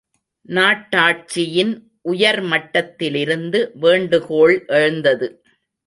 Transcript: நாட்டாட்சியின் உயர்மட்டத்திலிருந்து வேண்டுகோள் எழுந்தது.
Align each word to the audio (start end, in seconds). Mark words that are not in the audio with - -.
நாட்டாட்சியின் 0.47 1.73
உயர்மட்டத்திலிருந்து 2.05 3.69
வேண்டுகோள் 3.73 4.63
எழுந்தது. 4.67 5.43